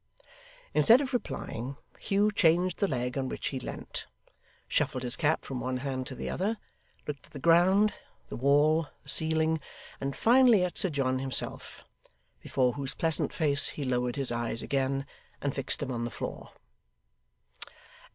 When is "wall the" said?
8.35-9.09